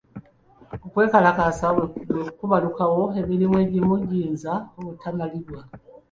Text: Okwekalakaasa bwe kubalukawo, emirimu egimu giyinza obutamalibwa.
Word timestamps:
Okwekalakaasa 0.85 1.67
bwe 2.07 2.21
kubalukawo, 2.37 3.01
emirimu 3.21 3.55
egimu 3.63 3.93
giyinza 4.09 4.53
obutamalibwa. 4.79 5.61